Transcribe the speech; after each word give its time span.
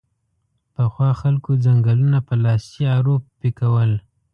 پخوا 0.73 1.09
خلکو 1.21 1.51
ځنګلونه 1.65 2.19
په 2.27 2.33
لاسي 2.43 2.83
ارو 2.97 3.15
پیکول 3.39 3.91